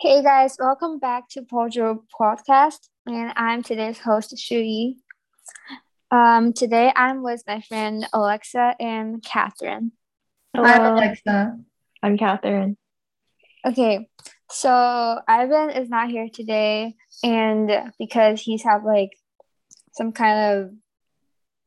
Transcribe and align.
Hey 0.00 0.22
guys, 0.22 0.56
welcome 0.60 1.00
back 1.00 1.28
to 1.30 1.42
Pojo 1.42 2.04
Podcast, 2.16 2.88
and 3.04 3.32
I'm 3.34 3.64
today's 3.64 3.98
host, 3.98 4.38
Shui. 4.38 4.98
Um, 6.12 6.52
today 6.52 6.92
I'm 6.94 7.24
with 7.24 7.42
my 7.48 7.62
friend 7.62 8.06
Alexa 8.12 8.76
and 8.78 9.20
Catherine. 9.24 9.90
Hello. 10.54 10.68
Hi, 10.68 10.88
Alexa. 10.90 11.58
I'm 12.00 12.16
Catherine. 12.16 12.76
Okay, 13.66 14.08
so 14.48 15.18
Ivan 15.26 15.70
is 15.70 15.88
not 15.88 16.10
here 16.10 16.28
today, 16.32 16.94
and 17.24 17.68
because 17.98 18.40
he's 18.40 18.62
have 18.62 18.84
like 18.84 19.10
some 19.94 20.12
kind 20.12 20.60
of 20.60 20.70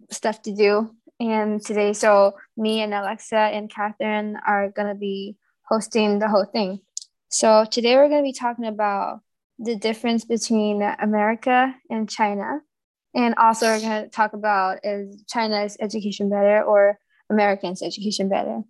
stuff 0.09 0.41
to 0.43 0.55
do, 0.55 0.95
and 1.19 1.61
today, 1.61 1.91
so 1.91 2.35
me 2.55 2.81
and 2.81 2.93
Alexa 2.93 3.35
and 3.35 3.69
Catherine 3.69 4.37
are 4.47 4.69
gonna 4.69 4.95
be 4.95 5.35
hosting 5.67 6.19
the 6.19 6.29
whole 6.29 6.45
thing. 6.45 6.79
So 7.33 7.63
today 7.63 7.95
we're 7.95 8.09
going 8.09 8.21
to 8.21 8.27
be 8.27 8.37
talking 8.37 8.65
about 8.65 9.21
the 9.57 9.77
difference 9.77 10.25
between 10.25 10.81
America 10.81 11.73
and 11.89 12.09
China. 12.09 12.59
And 13.15 13.35
also 13.35 13.67
we're 13.67 13.79
going 13.79 14.03
to 14.03 14.09
talk 14.09 14.33
about 14.33 14.79
is 14.83 15.23
China's 15.29 15.77
education 15.79 16.29
better 16.29 16.61
or 16.61 16.99
Americans' 17.29 17.81
education 17.81 18.27
better? 18.27 18.63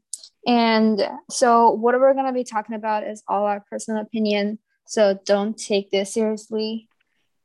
And 0.46 1.02
so 1.32 1.72
what 1.72 2.00
we're 2.00 2.14
going 2.14 2.28
to 2.28 2.34
be 2.34 2.44
talking 2.44 2.76
about 2.76 3.04
is 3.04 3.24
all 3.28 3.46
our 3.46 3.66
personal 3.68 4.00
opinion. 4.00 4.60
So 4.86 5.18
don't 5.26 5.58
take 5.58 5.90
this 5.90 6.14
seriously. 6.14 6.88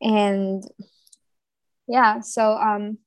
And 0.03 0.63
yeah, 1.89 2.21
so 2.21 2.53
um 2.59 2.99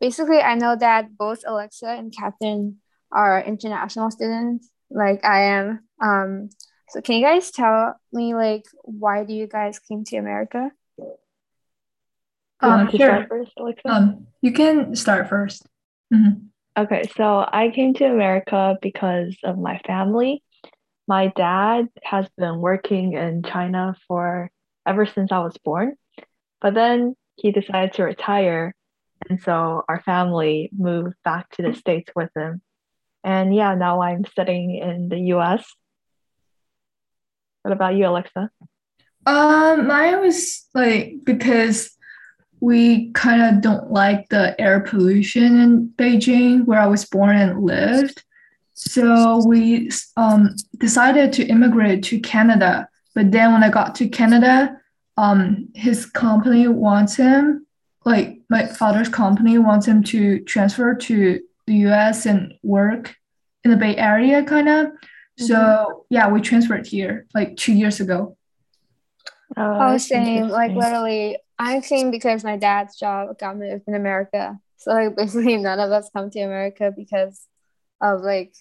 basically 0.00 0.38
I 0.38 0.54
know 0.54 0.76
that 0.76 1.16
both 1.16 1.42
Alexa 1.44 1.88
and 1.88 2.14
Catherine 2.16 2.76
are 3.10 3.42
international 3.42 4.12
students 4.12 4.70
like 4.88 5.24
I 5.24 5.40
am. 5.42 5.80
Um 6.00 6.50
so 6.90 7.00
can 7.00 7.16
you 7.16 7.24
guys 7.24 7.50
tell 7.50 7.94
me 8.12 8.34
like 8.34 8.64
why 8.82 9.24
do 9.24 9.32
you 9.32 9.46
guys 9.46 9.78
came 9.78 10.04
to 10.04 10.16
America? 10.16 10.70
You 10.98 12.68
Um, 12.68 12.88
to 12.88 12.98
sure. 12.98 13.26
first, 13.28 13.52
Um, 13.86 14.26
you 14.42 14.52
can 14.52 14.94
start 14.94 15.28
1st 15.28 15.66
Mhm. 16.12 16.48
okay, 16.76 17.04
so 17.16 17.46
I 17.50 17.70
came 17.70 17.94
to 17.94 18.04
America 18.04 18.76
because 18.82 19.36
of 19.44 19.58
my 19.58 19.78
family. 19.86 20.42
My 21.08 21.28
dad 21.28 21.88
has 22.02 22.28
been 22.36 22.60
working 22.60 23.14
in 23.14 23.42
China 23.42 23.94
for 24.06 24.50
ever 24.86 25.06
since 25.06 25.32
I 25.32 25.38
was 25.38 25.56
born, 25.58 25.96
but 26.60 26.74
then 26.74 27.16
he 27.36 27.50
decided 27.52 27.94
to 27.94 28.04
retire, 28.04 28.74
and 29.28 29.40
so 29.40 29.84
our 29.88 30.00
family 30.02 30.68
moved 30.76 31.16
back 31.24 31.48
to 31.52 31.62
the 31.62 31.74
States 31.74 32.10
with 32.14 32.30
him. 32.36 32.60
And 33.24 33.54
yeah, 33.54 33.74
now 33.74 34.02
I'm 34.02 34.24
studying 34.24 34.74
in 34.76 35.08
the 35.08 35.18
US. 35.34 35.64
What 37.62 37.72
about 37.72 37.94
you, 37.94 38.06
Alexa? 38.06 38.50
Um, 39.26 39.86
mine 39.86 40.20
was 40.20 40.66
like 40.74 41.16
because 41.24 41.90
we 42.60 43.10
kind 43.12 43.42
of 43.42 43.62
don't 43.62 43.90
like 43.90 44.28
the 44.28 44.58
air 44.60 44.80
pollution 44.80 45.60
in 45.60 45.88
Beijing, 45.96 46.66
where 46.66 46.80
I 46.80 46.86
was 46.86 47.04
born 47.04 47.36
and 47.36 47.62
lived. 47.62 48.22
So 48.74 49.44
we 49.46 49.90
um, 50.16 50.54
decided 50.78 51.32
to 51.34 51.46
immigrate 51.46 52.02
to 52.04 52.20
Canada. 52.20 52.88
But 53.14 53.30
then 53.30 53.52
when 53.52 53.62
I 53.62 53.70
got 53.70 53.94
to 53.96 54.08
Canada, 54.08 54.78
um, 55.16 55.68
his 55.74 56.06
company 56.06 56.68
wants 56.68 57.16
him, 57.16 57.66
like 58.04 58.40
my 58.48 58.66
father's 58.66 59.08
company 59.08 59.58
wants 59.58 59.86
him 59.86 60.02
to 60.04 60.40
transfer 60.40 60.94
to 60.94 61.40
the 61.66 61.74
US 61.88 62.26
and 62.26 62.54
work 62.62 63.14
in 63.64 63.70
the 63.70 63.76
Bay 63.76 63.96
Area, 63.96 64.42
kind 64.42 64.68
of. 64.68 64.86
So 65.46 66.06
yeah, 66.10 66.28
we 66.28 66.40
transferred 66.40 66.86
here 66.86 67.26
like 67.34 67.56
two 67.56 67.72
years 67.72 68.00
ago. 68.00 68.36
Oh, 69.56 69.62
I 69.62 69.92
was 69.92 70.06
saying 70.06 70.48
like 70.48 70.72
literally 70.72 71.38
I'm 71.58 71.82
saying 71.82 72.10
because 72.10 72.44
my 72.44 72.56
dad's 72.56 72.96
job 72.96 73.38
got 73.38 73.56
moved 73.58 73.84
in 73.86 73.94
America. 73.94 74.58
So 74.76 74.92
like 74.92 75.16
basically 75.16 75.56
none 75.56 75.80
of 75.80 75.90
us 75.90 76.10
come 76.14 76.30
to 76.30 76.40
America 76.40 76.92
because 76.96 77.46
of 78.00 78.22
like 78.22 78.54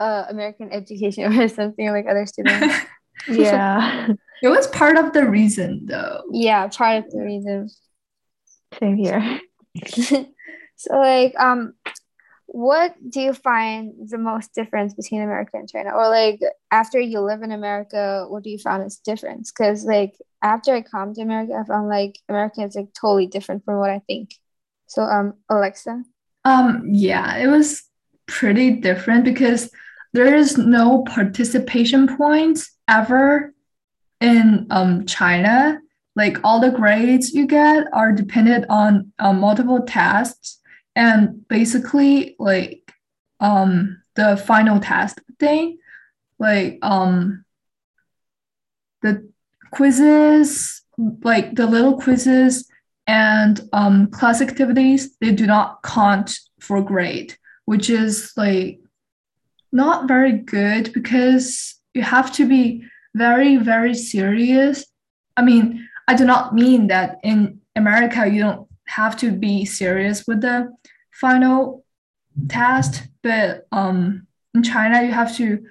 uh 0.00 0.24
American 0.28 0.72
education 0.72 1.32
or 1.40 1.48
something 1.48 1.90
like 1.90 2.06
other 2.08 2.26
students. 2.26 2.74
yeah, 3.28 4.08
It 4.42 4.48
was 4.48 4.66
part 4.66 4.96
of 4.96 5.12
the 5.12 5.28
reason 5.28 5.86
though. 5.86 6.22
yeah, 6.32 6.66
part 6.68 7.04
of 7.04 7.10
the 7.10 7.20
reason. 7.20 7.70
same 8.80 8.96
here. 8.96 9.40
so 10.76 10.96
like 10.98 11.34
um 11.38 11.74
what 12.46 12.94
do 13.08 13.20
you 13.20 13.32
find 13.32 13.92
the 14.08 14.18
most 14.18 14.54
difference 14.54 14.94
between 14.94 15.22
America 15.22 15.56
and 15.56 15.68
China? 15.68 15.90
Or 15.90 16.08
like 16.08 16.40
after 16.70 17.00
you 17.00 17.20
live 17.20 17.42
in 17.42 17.52
America, 17.52 18.26
what 18.28 18.42
do 18.42 18.50
you 18.50 18.58
find 18.58 18.84
is 18.84 18.98
difference? 18.98 19.50
Because 19.50 19.84
like 19.84 20.14
after 20.42 20.74
I 20.74 20.82
come 20.82 21.14
to 21.14 21.22
America, 21.22 21.54
I 21.54 21.66
found 21.66 21.88
like 21.88 22.18
America 22.28 22.62
is 22.62 22.76
like 22.76 22.88
totally 22.98 23.26
different 23.26 23.64
from 23.64 23.78
what 23.78 23.90
I 23.90 24.00
think. 24.06 24.34
So 24.86 25.02
um 25.02 25.34
Alexa. 25.48 26.04
Um, 26.44 26.82
yeah, 26.90 27.38
it 27.38 27.46
was 27.46 27.82
pretty 28.26 28.72
different 28.72 29.24
because 29.24 29.70
there 30.12 30.34
is 30.34 30.58
no 30.58 31.02
participation 31.04 32.16
points 32.16 32.70
ever 32.88 33.54
in 34.20 34.66
um 34.70 35.06
China. 35.06 35.80
Like 36.14 36.38
all 36.44 36.60
the 36.60 36.70
grades 36.70 37.32
you 37.32 37.46
get 37.46 37.86
are 37.92 38.12
dependent 38.12 38.66
on 38.68 39.12
um, 39.18 39.40
multiple 39.40 39.82
tests 39.82 40.60
and 40.96 41.46
basically 41.48 42.36
like 42.38 42.92
um 43.40 44.00
the 44.14 44.36
final 44.36 44.80
test 44.80 45.20
thing, 45.38 45.78
like 46.38 46.78
um 46.82 47.44
the 49.02 49.28
quizzes, 49.70 50.82
like 51.22 51.54
the 51.54 51.66
little 51.66 52.00
quizzes 52.00 52.68
and 53.06 53.68
um, 53.72 54.06
class 54.08 54.40
activities 54.40 55.16
they 55.20 55.30
do 55.32 55.46
not 55.46 55.82
count 55.82 56.38
for 56.60 56.80
grade 56.80 57.36
which 57.66 57.90
is 57.90 58.32
like 58.36 58.80
not 59.72 60.08
very 60.08 60.32
good 60.32 60.92
because 60.92 61.74
you 61.92 62.02
have 62.02 62.32
to 62.32 62.48
be 62.48 62.84
very 63.14 63.56
very 63.56 63.94
serious. 63.94 64.84
I 65.36 65.42
mean 65.42 65.88
i 66.06 66.14
do 66.14 66.24
not 66.24 66.54
mean 66.54 66.88
that 66.88 67.18
in 67.22 67.60
america 67.76 68.26
you 68.28 68.40
don't 68.42 68.68
have 68.86 69.16
to 69.16 69.30
be 69.30 69.64
serious 69.64 70.26
with 70.26 70.40
the 70.40 70.72
final 71.12 71.84
test 72.48 73.08
but 73.22 73.66
um, 73.72 74.26
in 74.54 74.62
china 74.62 75.02
you 75.02 75.12
have 75.12 75.34
to 75.36 75.64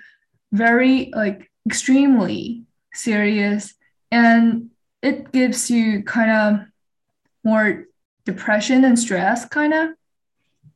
very 0.52 1.12
like 1.14 1.50
extremely 1.66 2.64
serious 2.94 3.74
and 4.12 4.70
it 5.02 5.32
gives 5.32 5.70
you 5.70 6.04
kind 6.04 6.32
of 6.32 6.66
more 7.44 7.86
depression 8.26 8.86
and 8.86 8.98
stress 8.98 9.46
kind 9.46 9.74
of 9.74 9.90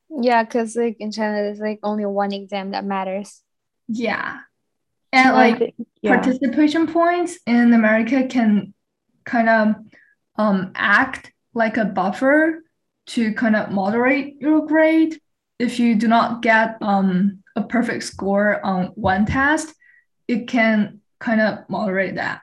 Yeah, 0.10 0.44
because 0.44 0.76
like 0.76 0.98
in 1.00 1.12
China 1.12 1.44
there's 1.44 1.60
like 1.60 1.80
only 1.84 2.06
one 2.06 2.34
exam 2.34 2.72
that 2.72 2.86
matters. 2.86 3.42
yeah 3.88 4.40
and 5.14 5.34
like 5.34 5.74
yeah. 6.02 6.16
participation 6.20 6.86
points 6.88 7.40
in 7.46 7.72
america 7.72 8.28
can 8.28 8.74
kind 9.24 9.48
of 9.48 9.76
um, 10.36 10.72
act 10.76 11.32
like 11.58 11.78
a 11.78 11.86
buffer 11.86 12.64
to 13.08 13.34
kind 13.34 13.56
of 13.56 13.72
moderate 13.72 14.36
your 14.40 14.66
grade 14.66 15.20
if 15.60 15.80
you 15.80 15.96
do 15.96 16.08
not 16.08 16.42
get 16.42 16.78
um, 16.82 17.40
a 17.56 17.64
perfect 17.64 18.04
score 18.04 18.64
on 18.66 18.88
one 18.96 19.26
test 19.26 19.74
it 20.28 20.48
can 20.48 21.02
kind 21.20 21.42
of 21.42 21.68
moderate 21.70 22.16
that 22.16 22.42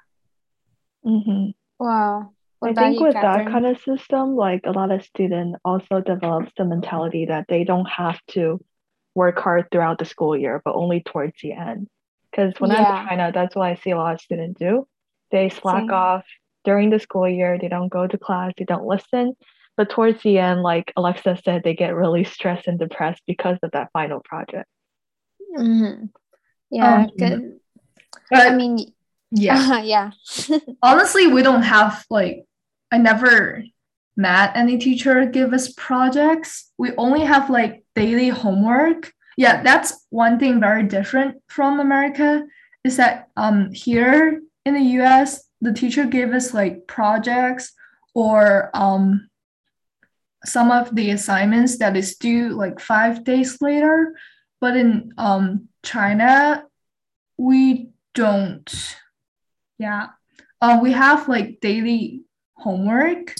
Mhm. 1.05 1.55
Wow. 1.79 2.33
What 2.61 2.71
I 2.71 2.75
think 2.75 2.99
you, 2.99 3.07
with 3.07 3.15
that 3.15 3.47
kind 3.47 3.67
of 3.67 3.79
system, 3.83 4.37
like 4.37 4.63
a 4.65 4.73
lot 4.73 4.91
of 4.91 5.05
students 5.05 5.59
also 5.65 6.01
develops 6.01 6.51
the 6.57 6.65
mentality 6.65 7.27
that 7.27 7.45
they 7.47 7.65
don't 7.65 7.85
have 7.85 8.19
to 8.29 8.59
work 9.15 9.39
hard 9.39 9.71
throughout 9.71 9.99
the 9.99 10.07
school 10.07 10.37
year, 10.37 10.63
but 10.65 10.75
only 10.75 11.03
towards 11.03 11.35
the 11.43 11.53
end. 11.53 11.89
Because 12.31 12.55
when 12.59 12.71
I'm 12.73 12.79
Yeah. 12.81 13.03
in 13.03 13.09
China, 13.09 13.33
that's 13.33 13.55
what 13.55 13.69
I 13.69 13.75
see 13.75 13.91
a 13.91 13.97
lot 13.97 14.15
of 14.15 14.21
students 14.21 14.59
do. 14.59 14.89
They 15.31 15.51
slack 15.51 15.83
Same. 15.83 15.91
off 15.91 16.25
during 16.65 16.91
the 16.91 16.99
school 16.99 17.29
year, 17.29 17.59
they 17.59 17.69
don't 17.69 17.89
go 17.89 18.07
to 18.07 18.19
class, 18.19 18.53
they 18.59 18.65
don't 18.65 18.87
listen. 18.87 19.37
But 19.77 19.91
towards 19.91 20.23
the 20.23 20.39
end, 20.39 20.63
like 20.63 20.93
Alexa 20.97 21.39
said, 21.45 21.63
they 21.65 21.75
get 21.75 21.95
really 21.95 22.25
stressed 22.25 22.69
and 22.69 22.79
depressed 22.79 23.23
because 23.27 23.59
of 23.63 23.73
that 23.73 23.91
final 23.93 24.21
project. 24.21 24.69
Mhm. 25.57 26.11
Yeah, 26.71 26.95
Um, 26.95 27.11
'cause- 27.19 27.41
but 28.31 28.53
I 28.53 28.57
mean, 28.57 28.93
yeah 29.31 29.81
yeah. 29.95 30.11
honestly 30.83 31.27
we 31.27 31.43
don't 31.43 31.63
have 31.63 32.05
like 32.11 32.45
i 32.93 32.99
never 32.99 33.65
met 34.17 34.53
any 34.55 34.79
teacher 34.79 35.27
give 35.27 35.53
us 35.53 35.73
projects 35.73 36.71
we 36.79 36.93
only 36.97 37.21
have 37.23 37.51
like 37.51 37.85
daily 37.97 38.29
homework 38.29 39.13
yeah 39.37 39.61
that's 39.63 40.07
one 40.11 40.39
thing 40.39 40.61
very 40.61 40.85
different 40.85 41.43
from 41.49 41.81
america 41.81 42.45
is 42.85 42.97
that 42.97 43.27
um 43.37 43.73
here 43.73 44.41
in 44.65 44.75
the 44.75 44.81
us 45.03 45.43
the 45.61 45.73
teacher 45.73 46.05
gave 46.05 46.33
us 46.33 46.53
like 46.55 46.87
projects 46.87 47.73
or 48.15 48.71
um 48.75 49.29
some 50.45 50.71
of 50.71 50.95
the 50.95 51.11
assignments 51.11 51.79
that 51.79 51.97
is 51.97 52.17
due 52.17 52.51
like 52.51 52.79
five 52.81 53.25
days 53.25 53.61
later 53.61 54.15
but 54.61 54.77
in 54.77 55.13
um 55.19 55.69
china 55.83 56.65
we 57.37 57.91
don't 58.15 58.97
Yeah. 59.79 60.11
Uh, 60.61 60.79
we 60.81 60.93
have 60.93 61.29
like 61.29 61.61
daily 61.61 62.23
homework 62.55 63.35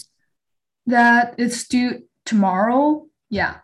that 0.85 1.39
is 1.39 1.67
due 1.67 2.03
tomorrow. 2.25 3.07
Yeah. 3.29 3.63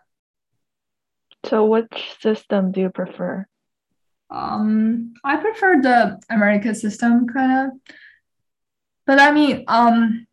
So 1.44 1.66
which 1.66 2.16
system 2.20 2.72
do 2.72 2.80
you 2.80 2.90
prefer? 2.90 3.46
Um, 4.30 5.14
I 5.22 5.36
prefer 5.36 5.80
the 5.82 6.18
American 6.30 6.74
system 6.74 7.28
kind 7.28 7.52
of. 7.52 7.94
But 9.06 9.20
I 9.20 9.32
mean, 9.32 9.64
um, 9.68 10.26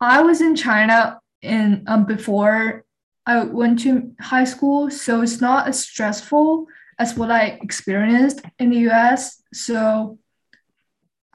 I 0.00 0.22
was 0.22 0.40
in 0.40 0.54
China 0.54 1.20
in 1.42 1.84
um 1.86 2.04
before 2.04 2.84
I 3.26 3.44
went 3.44 3.80
to 3.80 4.12
high 4.20 4.44
school, 4.44 4.90
so 4.90 5.22
it's 5.22 5.40
not 5.40 5.68
as 5.68 5.80
stressful 5.80 6.66
as 6.98 7.14
what 7.14 7.30
I 7.30 7.58
experienced 7.62 8.40
in 8.58 8.70
the 8.70 8.88
US. 8.90 9.42
So 9.52 10.18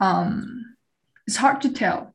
um 0.00 0.76
it's 1.26 1.36
hard 1.36 1.60
to 1.62 1.72
tell. 1.72 2.14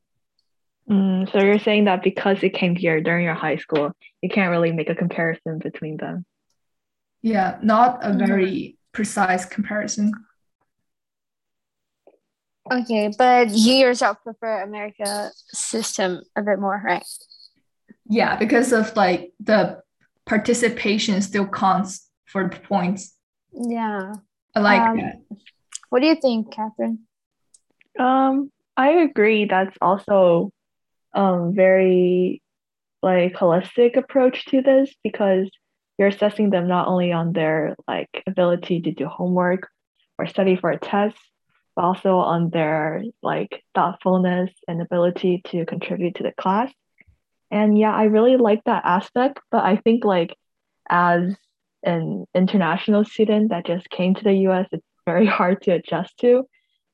Mm, 0.89 1.31
so 1.31 1.39
you're 1.39 1.59
saying 1.59 1.85
that 1.85 2.03
because 2.03 2.41
it 2.41 2.53
came 2.53 2.75
here 2.75 2.99
during 3.01 3.25
your 3.25 3.35
high 3.35 3.57
school, 3.57 3.91
you 4.21 4.29
can't 4.29 4.49
really 4.49 4.71
make 4.71 4.89
a 4.89 4.95
comparison 4.95 5.59
between 5.59 5.97
them. 5.97 6.25
Yeah, 7.21 7.59
not 7.61 7.99
a 8.01 8.13
very 8.13 8.77
precise 8.91 9.45
comparison. 9.45 10.11
Okay, 12.71 13.12
but 13.18 13.50
you 13.50 13.74
yourself 13.75 14.18
prefer 14.24 14.62
America 14.62 15.31
system 15.48 16.21
a 16.36 16.42
bit 16.42 16.60
more, 16.60 16.81
right? 16.83 17.04
Yeah, 18.07 18.36
because 18.36 18.71
of 18.74 18.95
like 18.95 19.31
the 19.39 19.81
participation 20.25 21.21
still 21.21 21.48
counts 21.48 22.07
for 22.25 22.48
the 22.48 22.60
points. 22.60 23.16
Yeah. 23.51 24.13
I 24.56 24.60
like 24.60 24.81
Um, 24.81 24.98
that. 24.98 25.16
What 25.89 26.01
do 26.01 26.07
you 26.07 26.16
think, 26.16 26.51
Catherine? 26.51 27.00
Um, 27.98 28.51
I 28.77 28.89
agree. 28.92 29.45
That's 29.45 29.75
also 29.81 30.51
um 31.16 31.56
very 31.56 32.42
like 33.01 33.33
holistic 33.33 33.98
approach 33.98 34.45
to 34.45 34.62
this 34.62 34.94
because 35.04 35.50
you're 35.98 36.10
assessing 36.10 36.51
them 36.51 36.68
not 36.68 36.88
only 36.88 37.12
on 37.12 37.33
their 37.33 37.75
like 37.88 38.10
ability 38.27 38.81
to 38.81 38.92
do 38.92 39.07
homework 39.07 39.68
or 40.19 40.27
study 40.27 40.56
for 40.56 40.69
a 40.69 40.77
test, 40.80 41.18
but 41.79 41.85
also 41.85 42.17
on 42.17 42.49
their 42.49 43.03
like 43.23 43.63
thoughtfulness 43.73 44.51
and 44.67 44.81
ability 44.81 45.41
to 45.47 45.65
contribute 45.65 46.15
to 46.15 46.23
the 46.23 46.33
class. 46.33 46.69
And 47.51 47.77
yeah, 47.77 47.95
I 47.95 48.03
really 48.03 48.35
like 48.35 48.61
that 48.65 48.83
aspect, 48.83 49.39
but 49.49 49.63
I 49.63 49.77
think 49.77 50.03
like 50.03 50.35
as 50.89 51.37
an 51.83 52.25
international 52.35 53.05
student 53.05 53.51
that 53.51 53.65
just 53.65 53.89
came 53.89 54.13
to 54.15 54.23
the 54.25 54.33
US, 54.49 54.67
it's 54.73 54.83
very 55.05 55.25
hard 55.39 55.61
to 55.63 55.71
adjust 55.71 56.17
to 56.19 56.43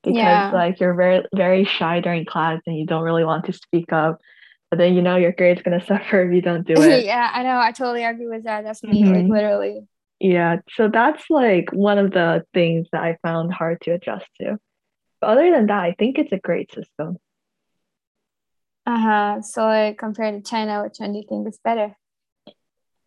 because 0.04 0.18
Yeah. 0.18 0.52
like 0.54 0.80
you're 0.80 0.94
very 0.94 1.26
very 1.36 1.66
shy 1.66 2.00
during 2.00 2.24
class 2.26 2.62
and 2.68 2.78
you 2.78 2.86
don't 2.86 3.02
really 3.02 3.26
want 3.26 3.46
to 3.46 3.54
speak 3.54 3.92
up. 3.92 4.20
But 4.70 4.78
then 4.78 4.94
you 4.94 5.02
know 5.02 5.16
your 5.16 5.32
grade's 5.32 5.64
gonna 5.64 5.84
suffer 5.88 6.22
if 6.22 6.32
you 6.32 6.44
don't 6.44 6.68
do 6.68 6.80
it. 6.80 7.06
yeah, 7.08 7.32
I 7.34 7.42
know. 7.42 7.58
I 7.58 7.72
totally 7.72 8.04
agree 8.04 8.28
with 8.28 8.44
that. 8.44 8.64
That's 8.64 8.84
me, 8.84 9.04
like 9.04 9.26
Mhm. 9.26 9.30
literally. 9.30 9.88
Yeah, 10.20 10.58
so 10.76 10.90
that's 10.90 11.28
like 11.32 11.72
one 11.74 11.98
of 11.98 12.12
the 12.12 12.46
things 12.54 12.88
that 12.92 13.02
I 13.04 13.18
found 13.24 13.52
hard 13.52 13.82
to 13.82 13.92
adjust 13.92 14.28
to. 14.42 14.60
But 15.22 15.32
other 15.32 15.52
than 15.52 15.68
that, 15.68 15.80
I 15.80 15.96
think 15.98 16.18
it's 16.18 16.32
a 16.32 16.40
great 16.40 16.74
system. 16.74 17.18
Uh 18.86 19.00
huh. 19.00 19.42
So, 19.42 19.64
like 19.66 19.98
compared 19.98 20.36
to 20.44 20.50
China, 20.50 20.84
which 20.84 21.00
one 21.00 21.14
do 21.14 21.20
you 21.20 21.26
think 21.28 21.48
is 21.48 21.60
better? 21.64 21.96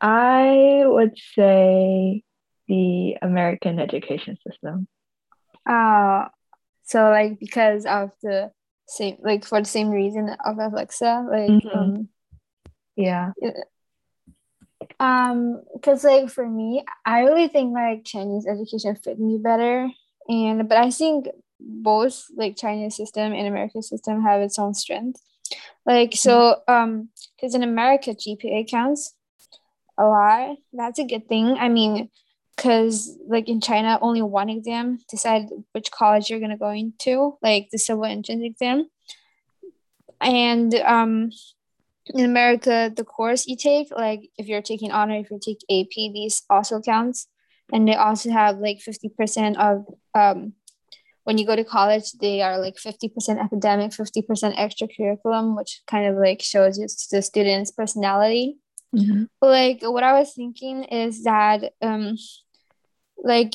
I 0.01 0.83
would 0.85 1.17
say 1.35 2.23
the 2.67 3.17
American 3.23 3.79
education 3.79 4.37
system. 4.47 4.87
Uh, 5.69 6.27
so 6.85 7.11
like 7.11 7.39
because 7.39 7.85
of 7.85 8.11
the 8.23 8.51
same, 8.87 9.19
like 9.21 9.45
for 9.45 9.61
the 9.61 9.69
same 9.69 9.91
reason 9.91 10.35
of 10.45 10.59
Alexa, 10.59 11.27
like 11.31 11.51
Mhm. 11.51 11.75
um, 11.75 12.09
Yeah. 12.97 13.33
um, 15.01 15.63
because 15.75 16.05
like 16.05 16.31
for 16.31 16.49
me, 16.49 16.85
I 17.05 17.21
really 17.21 17.49
think 17.49 17.75
like 17.75 18.05
Chinese 18.05 18.47
education 18.47 18.97
fit 18.97 19.19
me 19.19 19.39
better, 19.39 19.89
and 20.29 20.69
but 20.69 20.79
I 20.79 20.91
think 20.91 21.27
both 21.61 22.27
like 22.37 22.57
Chinese 22.57 22.97
system 22.97 23.33
and 23.33 23.47
American 23.47 23.83
system 23.83 24.23
have 24.23 24.41
its 24.41 24.59
own 24.59 24.75
strength. 24.75 25.21
Like 25.87 26.15
so, 26.15 26.57
um, 26.69 27.09
because 27.37 27.55
in 27.55 27.63
America 27.63 28.11
GPA 28.11 28.69
counts 28.69 29.15
a 29.99 30.05
lot. 30.05 30.57
That's 30.73 30.99
a 30.99 31.05
good 31.05 31.29
thing. 31.29 31.57
I 31.59 31.69
mean, 31.69 32.09
because 32.57 33.19
like 33.27 33.49
in 33.49 33.61
China, 33.61 33.99
only 34.01 34.23
one 34.23 34.49
exam 34.49 34.99
decide 35.11 35.49
which 35.73 35.91
college 35.91 36.31
you're 36.31 36.41
gonna 36.41 36.57
go 36.57 36.71
into, 36.71 37.37
like 37.43 37.69
the 37.71 37.79
civil 37.79 38.05
entrance 38.05 38.43
exam. 38.45 38.89
And 40.21 40.75
um, 40.75 41.31
in 42.15 42.25
America, 42.25 42.93
the 42.95 43.05
course 43.05 43.47
you 43.47 43.57
take, 43.57 43.91
like 43.91 44.31
if 44.39 44.47
you're 44.47 44.63
taking 44.63 44.91
honor, 44.91 45.17
if 45.17 45.31
you 45.31 45.39
take 45.43 45.59
AP, 45.71 46.13
these 46.13 46.43
also 46.49 46.81
counts, 46.81 47.29
and 47.73 47.87
they 47.87 47.95
also 47.95 48.31
have 48.31 48.59
like 48.59 48.81
fifty 48.81 49.09
percent 49.09 49.59
of 49.59 49.85
um, 50.15 50.55
when 51.29 51.37
you 51.37 51.45
go 51.45 51.55
to 51.55 51.63
college, 51.63 52.13
they 52.23 52.41
are 52.41 52.59
like 52.59 52.79
fifty 52.79 53.07
percent 53.11 53.39
academic, 53.39 53.93
fifty 53.93 54.23
percent 54.23 54.55
extra 54.57 54.89
curriculum, 54.89 55.57
which 55.57 55.83
kind 55.87 56.07
of 56.07 56.17
like 56.17 56.41
shows 56.41 56.79
you 56.79 56.87
the 57.11 57.21
student's 57.21 57.71
personality. 57.71 58.57
Like 59.43 59.81
what 59.83 60.03
i 60.03 60.19
was 60.19 60.33
thinking 60.33 60.85
is 60.85 61.25
that 61.25 61.75
um 61.83 62.17
like 63.19 63.53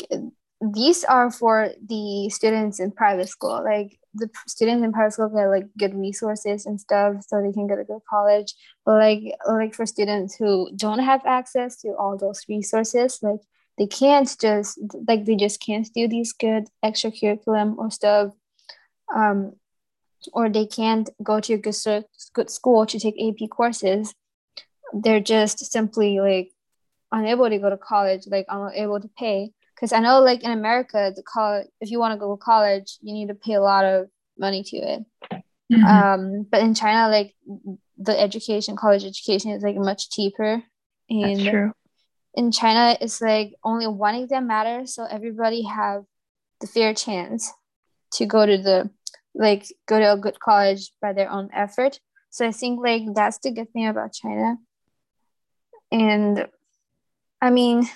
these 0.61 1.03
are 1.03 1.31
for 1.31 1.71
the 1.83 2.29
students 2.29 2.79
in 2.79 2.91
private 2.91 3.29
school. 3.29 3.63
Like 3.63 3.97
the 4.13 4.29
students 4.45 4.85
in 4.85 4.93
private 4.93 5.13
school 5.13 5.29
get 5.29 5.47
like 5.47 5.65
good 5.75 5.95
resources 5.95 6.67
and 6.67 6.79
stuff 6.79 7.25
so 7.27 7.41
they 7.41 7.53
can 7.53 7.65
go 7.65 7.75
to 7.75 7.83
good 7.83 8.05
college. 8.07 8.53
But 8.85 8.99
like 8.99 9.23
like 9.47 9.73
for 9.73 9.87
students 9.87 10.35
who 10.35 10.69
don't 10.75 10.99
have 10.99 11.25
access 11.25 11.81
to 11.81 11.95
all 11.97 12.19
those 12.19 12.45
resources 12.47 13.17
like 13.23 13.41
they 13.77 13.87
can't 13.87 14.35
just 14.39 14.79
like 15.07 15.25
they 15.25 15.35
just 15.35 15.61
can't 15.61 15.87
do 15.93 16.07
these 16.07 16.33
good 16.33 16.65
extra 16.81 17.11
curriculum 17.11 17.75
or 17.77 17.89
stuff 17.89 18.33
um 19.13 19.53
or 20.31 20.49
they 20.49 20.65
can't 20.65 21.09
go 21.21 21.41
to 21.41 21.53
a 21.53 21.57
good, 21.57 21.75
good 22.33 22.49
school 22.49 22.85
to 22.85 22.97
take 22.97 23.15
ap 23.19 23.49
courses 23.49 24.15
they're 24.93 25.19
just 25.19 25.71
simply 25.71 26.19
like 26.19 26.51
unable 27.11 27.49
to 27.49 27.57
go 27.57 27.69
to 27.69 27.77
college, 27.77 28.23
like 28.27 28.45
unable 28.49 28.99
to 28.99 29.09
pay. 29.17 29.51
Because 29.75 29.91
I 29.91 29.99
know, 29.99 30.19
like 30.21 30.43
in 30.43 30.51
America, 30.51 31.11
the 31.15 31.23
college, 31.23 31.67
if 31.81 31.91
you 31.91 31.99
want 31.99 32.13
to 32.13 32.19
go 32.19 32.35
to 32.35 32.41
college, 32.41 32.97
you 33.01 33.13
need 33.13 33.27
to 33.27 33.35
pay 33.35 33.53
a 33.53 33.62
lot 33.62 33.86
of 33.86 34.09
money 34.38 34.63
to 34.63 34.77
it. 34.77 35.05
Mhm. 35.71 35.83
Um, 35.83 36.43
but 36.50 36.62
in 36.62 36.74
China, 36.75 37.09
like 37.09 37.36
the 37.98 38.19
education, 38.19 38.75
college 38.75 39.03
education 39.03 39.51
is 39.51 39.63
like 39.63 39.75
much 39.75 40.09
cheaper. 40.09 40.63
And 41.09 41.36
That's 41.38 41.50
true. 41.50 41.74
In 42.33 42.51
China, 42.51 42.97
it's 42.99 43.21
like 43.21 43.53
only 43.63 43.87
one 43.87 44.15
exam 44.15 44.47
matters, 44.47 44.95
so 44.95 45.05
everybody 45.05 45.63
have 45.63 46.03
the 46.61 46.67
fair 46.67 46.93
chance 46.93 47.51
to 48.13 48.25
go 48.25 48.45
to 48.45 48.57
the 48.57 48.89
like 49.35 49.65
go 49.87 49.99
to 49.99 50.13
a 50.13 50.17
good 50.17 50.39
college 50.39 50.91
by 51.01 51.13
their 51.13 51.29
own 51.29 51.49
effort. 51.53 51.99
So 52.29 52.47
I 52.47 52.51
think 52.51 52.79
like 52.83 53.03
that's 53.13 53.39
the 53.39 53.51
good 53.51 53.71
thing 53.71 53.87
about 53.87 54.13
China. 54.13 54.57
And 55.91 56.47
I 57.41 57.49
mean, 57.49 57.87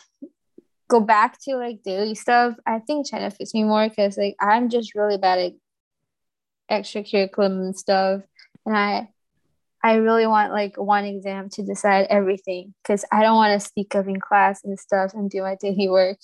go 0.87 0.99
back 0.99 1.39
to 1.43 1.55
like 1.55 1.83
daily 1.83 2.15
stuff. 2.15 2.55
I 2.65 2.79
think 2.79 3.07
China 3.09 3.31
fits 3.31 3.53
me 3.53 3.63
more 3.63 3.89
because 3.89 4.17
like 4.17 4.35
I'm 4.39 4.69
just 4.69 4.93
really 4.95 5.17
bad 5.17 5.39
at 6.69 6.81
extracurriculum 6.81 7.61
and 7.61 7.77
stuff, 7.77 8.21
and 8.65 8.77
I 8.77 9.09
I 9.83 9.95
really 9.95 10.27
want 10.27 10.51
like 10.51 10.75
one 10.77 11.05
exam 11.05 11.49
to 11.51 11.63
decide 11.63 12.07
everything 12.09 12.73
because 12.83 13.05
I 13.11 13.21
don't 13.21 13.35
want 13.35 13.59
to 13.59 13.65
speak 13.65 13.95
up 13.95 14.07
in 14.07 14.19
class 14.19 14.63
and 14.63 14.79
stuff 14.79 15.13
and 15.13 15.29
do 15.29 15.41
my 15.41 15.55
daily 15.59 15.89
work. 15.89 16.17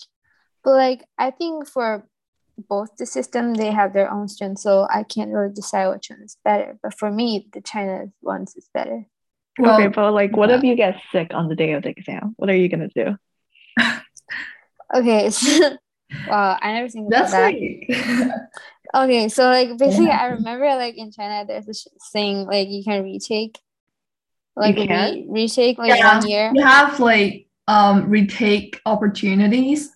But 0.64 0.72
like 0.72 1.06
I 1.18 1.32
think 1.32 1.68
for 1.68 2.08
both 2.70 2.90
the 2.98 3.06
system 3.06 3.54
they 3.54 3.72
have 3.72 3.94
their 3.94 4.12
own 4.12 4.28
strengths, 4.28 4.64
so 4.64 4.88
I 4.90 5.04
can't 5.04 5.32
really 5.32 5.54
decide 5.54 5.90
which 5.90 6.10
one 6.10 6.22
is 6.22 6.38
better. 6.44 6.78
But 6.82 6.98
for 6.98 7.12
me, 7.12 7.48
the 7.54 7.62
China 7.62 8.06
ones 8.22 8.56
is 8.56 8.70
better. 8.74 9.06
Well, 9.60 9.76
okay, 9.76 9.88
but 9.88 10.14
like, 10.14 10.36
what 10.36 10.50
yeah. 10.50 10.58
if 10.58 10.64
you 10.64 10.76
get 10.76 11.00
sick 11.12 11.32
on 11.34 11.48
the 11.48 11.56
day 11.56 11.74
of 11.74 11.84
the 11.84 11.90
exam? 11.90 12.34
What 12.38 12.50
are 12.50 12.56
you 12.56 12.70
gonna 12.70 12.90
do? 12.96 13.18
Okay, 14.94 15.30
so, 15.32 15.78
wow, 16.28 16.58
I 16.62 16.74
never 16.74 16.90
think 16.90 17.08
about 17.08 17.32
that's 17.32 17.32
that. 17.32 17.54
like 17.54 18.32
Okay, 18.96 19.28
so 19.28 19.46
like 19.50 19.76
basically, 19.78 20.10
I 20.12 20.28
remember 20.28 20.66
like 20.76 20.96
in 20.98 21.12
China, 21.12 21.46
there's 21.48 21.66
this 21.66 21.88
thing 22.12 22.46
like 22.46 22.68
you 22.70 22.84
can 22.84 23.04
retake, 23.04 23.60
like 24.56 24.78
You 24.78 24.88
can? 24.88 25.14
re- 25.14 25.26
retake 25.30 25.78
like 25.80 25.98
Yeah. 25.98 26.18
one 26.20 26.30
year. 26.30 26.52
you 26.54 26.64
have 26.64 27.00
like 27.00 27.48
um 27.68 28.10
retake 28.10 28.80
opportunities. 28.86 29.90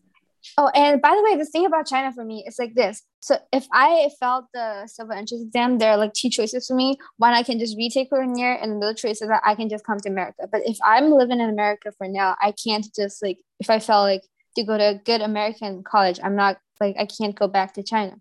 Oh, 0.57 0.71
and 0.73 0.99
by 1.01 1.09
the 1.09 1.21
way, 1.23 1.35
the 1.37 1.45
thing 1.45 1.65
about 1.67 1.85
China 1.85 2.11
for 2.11 2.23
me 2.23 2.43
is 2.47 2.57
like 2.57 2.73
this. 2.73 3.03
So 3.19 3.37
if 3.51 3.67
I 3.71 4.09
felt 4.19 4.45
the 4.53 4.87
civil 4.87 5.11
entrance 5.11 5.43
exam, 5.43 5.77
there 5.77 5.91
are 5.91 5.97
like 5.97 6.13
two 6.13 6.29
choices 6.29 6.65
for 6.65 6.73
me. 6.75 6.97
One, 7.17 7.33
I 7.33 7.43
can 7.43 7.59
just 7.59 7.77
retake 7.77 8.07
for 8.09 8.25
one 8.25 8.35
year, 8.37 8.57
and 8.59 8.71
another 8.71 8.93
choice 8.95 9.21
is 9.21 9.27
that 9.27 9.41
I 9.45 9.53
can 9.53 9.69
just 9.69 9.85
come 9.85 9.99
to 9.99 10.09
America. 10.09 10.47
But 10.51 10.61
if 10.65 10.77
I'm 10.83 11.11
living 11.11 11.39
in 11.39 11.49
America 11.49 11.91
for 11.97 12.07
now, 12.07 12.35
I 12.41 12.51
can't 12.53 12.87
just 12.95 13.21
like 13.21 13.37
if 13.59 13.69
I 13.69 13.77
felt 13.77 14.03
like 14.05 14.23
to 14.55 14.63
go 14.63 14.75
to 14.77 14.89
a 14.89 14.95
good 14.95 15.21
American 15.21 15.83
college, 15.83 16.19
I'm 16.23 16.35
not 16.35 16.57
like 16.79 16.95
I 16.97 17.05
can't 17.05 17.35
go 17.37 17.47
back 17.47 17.73
to 17.75 17.83
China. 17.83 18.15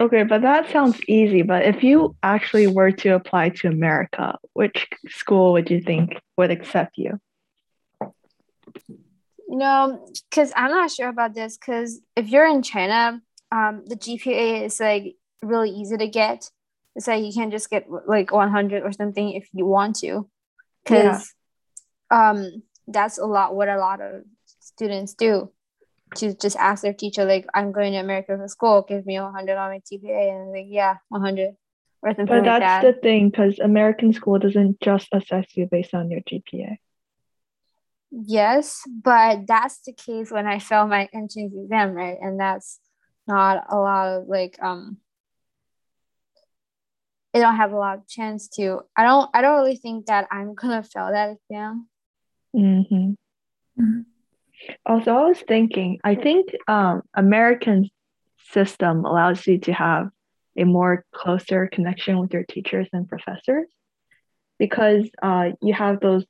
Okay, 0.00 0.22
but 0.22 0.42
that 0.42 0.70
sounds 0.70 1.00
easy. 1.08 1.42
But 1.42 1.64
if 1.64 1.82
you 1.82 2.14
actually 2.22 2.68
were 2.68 2.92
to 2.92 3.10
apply 3.10 3.48
to 3.50 3.68
America, 3.68 4.38
which 4.52 4.86
school 5.08 5.52
would 5.52 5.70
you 5.70 5.80
think 5.80 6.20
would 6.36 6.52
accept 6.52 6.96
you? 6.96 7.20
You 8.00 9.56
know, 9.56 10.06
because 10.30 10.52
I'm 10.54 10.70
not 10.70 10.92
sure 10.92 11.08
about 11.08 11.34
this. 11.34 11.56
Because 11.56 12.00
if 12.14 12.28
you're 12.28 12.46
in 12.46 12.62
China, 12.62 13.20
um, 13.50 13.82
the 13.86 13.96
GPA 13.96 14.64
is 14.66 14.78
like 14.78 15.16
really 15.42 15.70
easy 15.70 15.96
to 15.96 16.06
get. 16.06 16.48
It's 16.94 17.08
like 17.08 17.24
you 17.24 17.32
can 17.32 17.50
just 17.50 17.68
get 17.68 17.86
like 18.06 18.32
100 18.32 18.82
or 18.84 18.92
something 18.92 19.32
if 19.32 19.48
you 19.52 19.66
want 19.66 19.96
to. 20.00 20.28
Because 20.84 21.34
yeah. 22.12 22.30
um, 22.30 22.62
that's 22.86 23.18
a 23.18 23.26
lot 23.26 23.56
what 23.56 23.68
a 23.68 23.78
lot 23.78 24.00
of 24.00 24.22
students 24.60 25.14
do 25.14 25.50
to 26.16 26.34
just 26.34 26.56
ask 26.56 26.82
their 26.82 26.92
teacher 26.92 27.24
like 27.24 27.46
i'm 27.54 27.72
going 27.72 27.92
to 27.92 27.98
america 27.98 28.36
for 28.36 28.48
school 28.48 28.84
give 28.88 29.04
me 29.06 29.18
100 29.20 29.56
on 29.56 29.70
my 29.70 29.80
gpa 29.80 30.30
and 30.30 30.52
like 30.52 30.66
yeah 30.68 30.96
100 31.08 31.54
or 32.02 32.10
something 32.10 32.26
but 32.26 32.44
that's 32.44 32.60
that. 32.60 32.82
the 32.82 32.92
thing 33.00 33.30
because 33.30 33.58
american 33.58 34.12
school 34.12 34.38
doesn't 34.38 34.80
just 34.80 35.08
assess 35.12 35.46
you 35.56 35.66
based 35.70 35.94
on 35.94 36.10
your 36.10 36.20
gpa 36.20 36.76
yes 38.10 38.82
but 39.02 39.46
that's 39.46 39.80
the 39.86 39.92
case 39.92 40.30
when 40.30 40.46
i 40.46 40.58
fail 40.58 40.86
my 40.86 41.08
entrance 41.12 41.52
exam 41.54 41.92
right 41.92 42.18
and 42.20 42.38
that's 42.38 42.80
not 43.26 43.64
a 43.68 43.76
lot 43.76 44.08
of 44.08 44.28
like 44.28 44.58
um 44.62 44.98
I 47.34 47.40
don't 47.40 47.56
have 47.56 47.72
a 47.72 47.76
lot 47.76 47.98
of 47.98 48.08
chance 48.08 48.48
to. 48.56 48.80
I 48.96 49.04
don't. 49.04 49.30
I 49.34 49.42
don't 49.42 49.60
really 49.60 49.76
think 49.76 50.06
that 50.06 50.26
I'm 50.30 50.54
gonna 50.54 50.82
fail 50.82 51.10
that 51.12 51.36
exam. 51.36 51.88
Mm-hmm. 52.56 53.10
Mm-hmm. 53.80 54.00
Also, 54.84 55.12
I 55.12 55.24
was 55.28 55.40
thinking, 55.46 56.00
I 56.04 56.14
think 56.14 56.50
um, 56.66 57.02
American 57.14 57.88
system 58.50 59.04
allows 59.04 59.46
you 59.46 59.58
to 59.60 59.72
have 59.72 60.08
a 60.56 60.64
more 60.64 61.04
closer 61.12 61.68
connection 61.68 62.18
with 62.18 62.32
your 62.32 62.44
teachers 62.44 62.88
and 62.92 63.08
professors 63.08 63.66
because 64.58 65.08
uh, 65.22 65.50
you 65.62 65.72
have 65.72 66.00
those 66.00 66.24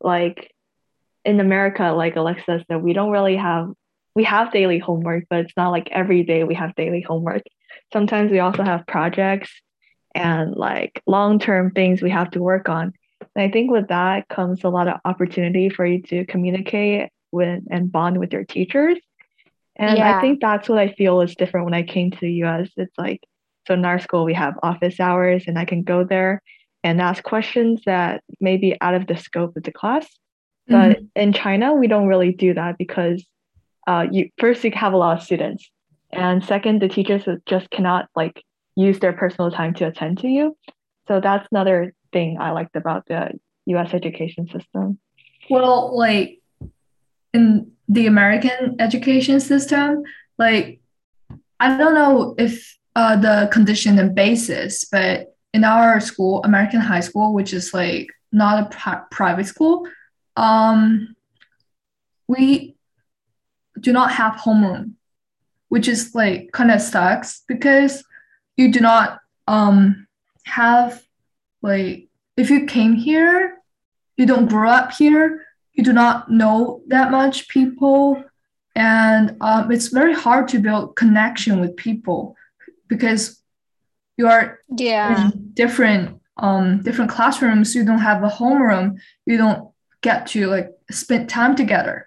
like 0.00 0.50
in 1.24 1.40
America, 1.40 1.92
like 1.92 2.16
Alexa 2.16 2.64
said, 2.66 2.82
we 2.82 2.92
don't 2.92 3.10
really 3.10 3.36
have 3.36 3.68
we 4.14 4.24
have 4.24 4.52
daily 4.52 4.78
homework, 4.78 5.24
but 5.30 5.40
it's 5.40 5.56
not 5.56 5.70
like 5.70 5.88
every 5.92 6.24
day 6.24 6.42
we 6.42 6.54
have 6.54 6.74
daily 6.74 7.00
homework. 7.00 7.42
Sometimes 7.92 8.32
we 8.32 8.40
also 8.40 8.64
have 8.64 8.86
projects 8.86 9.50
and 10.14 10.56
like 10.56 11.00
long-term 11.06 11.70
things 11.70 12.02
we 12.02 12.10
have 12.10 12.30
to 12.32 12.42
work 12.42 12.68
on. 12.68 12.92
And 13.36 13.44
I 13.44 13.50
think 13.50 13.70
with 13.70 13.88
that 13.88 14.28
comes 14.28 14.64
a 14.64 14.68
lot 14.68 14.88
of 14.88 15.00
opportunity 15.04 15.68
for 15.68 15.86
you 15.86 16.02
to 16.02 16.24
communicate 16.26 17.10
with 17.32 17.62
and 17.70 17.90
bond 17.90 18.18
with 18.18 18.32
your 18.32 18.44
teachers. 18.44 18.98
And 19.76 19.98
yeah. 19.98 20.18
I 20.18 20.20
think 20.20 20.40
that's 20.40 20.68
what 20.68 20.78
I 20.78 20.92
feel 20.92 21.20
is 21.20 21.34
different 21.34 21.64
when 21.64 21.74
I 21.74 21.82
came 21.82 22.10
to 22.10 22.20
the 22.20 22.32
US. 22.44 22.68
It's 22.76 22.96
like, 22.98 23.22
so 23.66 23.74
in 23.74 23.84
our 23.84 23.98
school, 23.98 24.24
we 24.24 24.34
have 24.34 24.58
office 24.62 25.00
hours, 25.00 25.44
and 25.46 25.58
I 25.58 25.64
can 25.64 25.82
go 25.82 26.04
there 26.04 26.42
and 26.82 27.00
ask 27.00 27.22
questions 27.22 27.82
that 27.86 28.22
may 28.40 28.56
be 28.56 28.76
out 28.80 28.94
of 28.94 29.06
the 29.06 29.16
scope 29.16 29.56
of 29.56 29.62
the 29.62 29.72
class. 29.72 30.06
But 30.66 30.98
mm-hmm. 30.98 31.04
in 31.16 31.32
China, 31.32 31.74
we 31.74 31.86
don't 31.86 32.06
really 32.06 32.32
do 32.32 32.54
that 32.54 32.78
because 32.78 33.24
uh, 33.86 34.06
you 34.10 34.30
first 34.38 34.62
you 34.64 34.70
have 34.72 34.92
a 34.92 34.96
lot 34.96 35.18
of 35.18 35.24
students, 35.24 35.70
and 36.12 36.44
second, 36.44 36.80
the 36.80 36.88
teachers 36.88 37.24
just 37.46 37.70
cannot 37.70 38.08
like 38.14 38.42
use 38.76 38.98
their 38.98 39.12
personal 39.12 39.50
time 39.50 39.74
to 39.74 39.86
attend 39.86 40.18
to 40.18 40.28
you. 40.28 40.56
So 41.08 41.20
that's 41.20 41.46
another 41.50 41.92
thing 42.12 42.38
I 42.40 42.52
liked 42.52 42.76
about 42.76 43.06
the 43.06 43.32
U.S. 43.66 43.94
education 43.94 44.48
system. 44.48 44.98
Well, 45.48 45.96
like 45.96 46.39
in 47.32 47.72
the 47.88 48.06
American 48.06 48.76
education 48.78 49.40
system, 49.40 50.02
like 50.38 50.80
I 51.58 51.76
don't 51.76 51.94
know 51.94 52.34
if 52.38 52.76
uh, 52.96 53.16
the 53.16 53.48
condition 53.52 53.98
and 53.98 54.14
basis, 54.14 54.84
but 54.84 55.34
in 55.52 55.64
our 55.64 56.00
school, 56.00 56.42
American 56.44 56.80
high 56.80 57.00
school, 57.00 57.34
which 57.34 57.52
is 57.52 57.74
like 57.74 58.08
not 58.32 58.62
a 58.62 58.76
pri- 58.76 59.02
private 59.10 59.46
school, 59.46 59.86
um, 60.36 61.14
we 62.28 62.76
do 63.78 63.92
not 63.92 64.12
have 64.12 64.34
homeroom, 64.34 64.92
which 65.68 65.88
is 65.88 66.14
like 66.14 66.52
kind 66.52 66.70
of 66.70 66.80
sucks 66.80 67.42
because 67.48 68.04
you 68.56 68.72
do 68.72 68.80
not 68.80 69.18
um, 69.46 70.06
have 70.44 71.02
like 71.62 72.08
if 72.36 72.50
you 72.50 72.66
came 72.66 72.94
here, 72.94 73.58
you 74.16 74.26
don't 74.26 74.48
grow 74.48 74.70
up 74.70 74.92
here, 74.92 75.44
you 75.80 75.84
do 75.84 75.94
not 75.94 76.30
know 76.30 76.82
that 76.88 77.10
much 77.10 77.48
people. 77.48 78.22
And 78.76 79.34
um, 79.40 79.72
it's 79.72 79.88
very 79.88 80.12
hard 80.12 80.46
to 80.48 80.58
build 80.58 80.94
connection 80.94 81.58
with 81.58 81.74
people 81.74 82.36
because 82.86 83.42
you 84.18 84.26
are 84.28 84.58
yeah. 84.76 85.32
in 85.32 85.52
different 85.54 86.20
um 86.36 86.82
different 86.82 87.10
classrooms. 87.10 87.74
You 87.74 87.86
don't 87.86 88.06
have 88.10 88.22
a 88.22 88.28
homeroom. 88.28 88.98
You 89.24 89.38
don't 89.38 89.70
get 90.02 90.26
to 90.32 90.48
like 90.48 90.68
spend 90.90 91.30
time 91.30 91.56
together. 91.56 92.06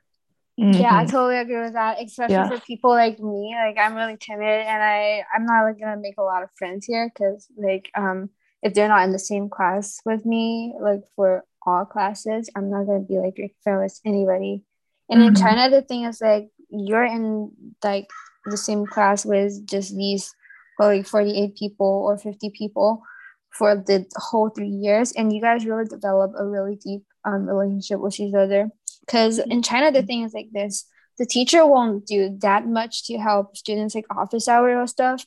Mm-hmm. 0.60 0.82
yeah 0.82 1.00
i 1.00 1.04
totally 1.04 1.38
agree 1.38 1.64
with 1.64 1.74
that 1.74 2.00
especially 2.00 2.36
yeah. 2.36 2.48
for 2.48 2.60
people 2.60 2.92
like 2.92 3.18
me. 3.20 3.56
Like 3.58 3.76
i'm 3.84 3.96
really 3.96 4.18
timid 4.18 4.60
and 4.72 4.84
i 4.84 5.24
i'm 5.34 5.48
not 5.48 5.64
like 5.64 5.80
gonna 5.80 6.00
make 6.00 6.20
a 6.20 6.30
lot 6.32 6.44
of 6.44 6.50
friends 6.60 6.86
here 6.86 7.10
because 7.10 7.48
like 7.58 7.90
um 7.98 8.30
if 8.62 8.76
they're 8.76 8.88
not 8.88 9.04
in 9.04 9.12
the 9.12 9.18
same 9.32 9.50
class 9.50 10.00
with 10.06 10.28
me 10.28 10.76
like 10.80 11.02
for 11.16 11.44
all 11.66 11.86
classes. 11.86 12.50
I'm 12.56 12.70
not 12.70 12.86
gonna 12.86 13.00
be 13.02 13.20
like 13.20 13.56
fair 13.64 13.82
with 13.82 14.00
anybody. 14.06 14.64
And 15.10 15.20
mm-hmm. 15.20 15.30
in 15.30 15.36
China, 15.36 15.70
the 15.70 15.82
thing 15.82 16.06
is 16.06 16.22
like 16.22 16.50
you're 16.70 17.04
in 17.04 17.52
like 17.84 18.10
the 18.46 18.58
same 18.58 18.86
class 18.86 19.26
with 19.26 19.66
just 19.68 19.96
these 19.96 20.34
like 20.80 21.06
48 21.06 21.56
people 21.56 22.04
or 22.06 22.18
50 22.18 22.50
people 22.50 23.04
for 23.52 23.76
the 23.76 24.06
whole 24.16 24.50
three 24.50 24.68
years, 24.68 25.12
and 25.12 25.32
you 25.32 25.40
guys 25.40 25.66
really 25.66 25.86
develop 25.86 26.34
a 26.38 26.46
really 26.46 26.76
deep 26.76 27.04
um, 27.24 27.48
relationship 27.48 28.00
with 28.00 28.20
each 28.20 28.34
other. 28.34 28.70
Because 29.06 29.38
in 29.38 29.62
China, 29.62 29.92
the 29.92 30.02
thing 30.02 30.24
is 30.24 30.34
like 30.34 30.50
this: 30.52 30.86
the 31.18 31.26
teacher 31.26 31.66
won't 31.66 32.06
do 32.06 32.38
that 32.42 32.68
much 32.68 33.06
to 33.06 33.18
help 33.18 33.56
students 33.56 33.96
like 33.96 34.06
office 34.10 34.48
hour 34.48 34.80
or 34.80 34.88
stuff, 34.88 35.26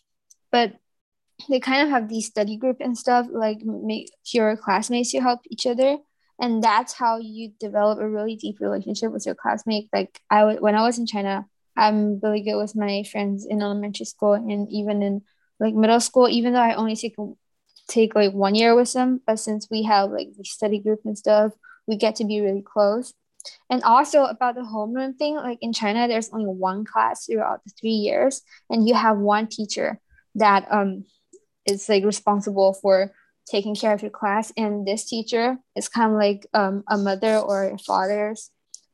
but 0.51 0.75
they 1.49 1.61
kind 1.61 1.83
of 1.83 1.91
have 1.91 2.09
these 2.09 2.27
study 2.27 2.57
group 2.57 2.79
and 2.81 2.97
stuff 2.99 3.27
like 3.31 3.59
make 3.63 4.11
your 4.33 4.57
classmates 4.57 5.13
to 5.13 5.21
help 5.21 5.41
each 5.51 5.67
other 5.67 5.99
and 6.39 6.63
that's 6.63 6.93
how 6.93 7.19
you 7.19 7.53
develop 7.59 7.99
a 7.99 8.09
really 8.09 8.37
deep 8.37 8.61
relationship 8.61 9.13
with 9.13 9.25
your 9.27 9.35
classmate. 9.35 9.89
Like 9.93 10.21
I 10.31 10.41
w- 10.41 10.61
when 10.61 10.75
i 10.75 10.83
was 10.83 10.99
in 10.99 11.07
china 11.07 11.47
i'm 11.77 12.21
really 12.21 12.43
good 12.43 12.57
with 12.57 12.77
my 12.77 13.03
friends 13.11 13.47
in 13.49 13.63
elementary 13.63 14.07
school 14.07 14.33
and 14.35 14.69
even 14.71 15.03
in 15.03 15.23
like 15.61 15.75
middle 15.75 16.01
school 16.01 16.29
even 16.29 16.53
though 16.53 16.61
i 16.61 16.75
only 16.75 16.97
take 16.97 17.17
take 17.89 18.15
like 18.15 18.33
one 18.33 18.55
year 18.55 18.75
with 18.75 18.93
them 18.93 19.21
but 19.27 19.39
since 19.39 19.69
we 19.71 19.83
have 19.83 20.11
like 20.11 20.29
the 20.37 20.45
study 20.45 20.79
group 20.79 21.01
and 21.05 21.17
stuff 21.17 21.53
we 21.87 21.97
get 21.97 22.17
to 22.17 22.25
be 22.25 22.41
really 22.41 22.63
close. 22.63 23.15
And 23.71 23.83
also 23.85 24.25
about 24.25 24.57
the 24.57 24.63
homeroom 24.63 25.17
thing 25.17 25.37
like 25.37 25.59
in 25.61 25.73
china 25.73 26.09
there's 26.09 26.31
only 26.33 26.47
one 26.47 26.85
class 26.85 27.27
throughout 27.27 27.63
the 27.65 27.71
three 27.81 27.91
years 27.91 28.43
and 28.69 28.89
you 28.89 28.95
have 28.95 29.19
one 29.19 29.47
teacher 29.47 30.01
that 30.35 30.67
um 30.69 31.05
is 31.65 31.89
like 31.89 32.05
responsible 32.05 32.73
for 32.73 33.13
taking 33.49 33.75
care 33.75 33.93
of 33.95 34.03
your 34.03 34.11
class. 34.11 34.53
And 34.57 34.87
this 34.87 35.09
teacher 35.09 35.59
is 35.75 35.89
kind 35.89 36.13
of 36.13 36.19
like 36.19 36.47
um, 36.53 36.85
a 36.89 36.99
mother 36.99 37.39
or 37.39 37.71
a 37.71 37.79
father's 37.79 38.51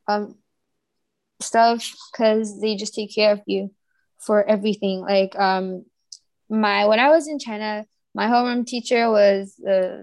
um, 0.08 0.36
stuff 1.40 1.94
because 2.12 2.60
they 2.60 2.76
just 2.76 2.94
take 2.94 3.14
care 3.14 3.32
of 3.32 3.40
you 3.46 3.70
for 4.18 4.44
everything. 4.44 5.00
Like 5.00 5.36
um 5.38 5.84
my 6.48 6.86
when 6.86 7.00
i 7.00 7.08
was 7.08 7.26
in 7.28 7.38
china 7.38 7.84
my 8.14 8.26
homeroom 8.26 8.66
teacher 8.66 9.10
was 9.10 9.58
a, 9.66 10.02